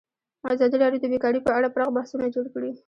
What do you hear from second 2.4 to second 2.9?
کړي.